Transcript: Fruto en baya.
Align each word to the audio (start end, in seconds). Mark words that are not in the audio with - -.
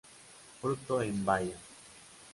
Fruto 0.61 0.99
en 1.03 1.23
baya. 1.23 1.59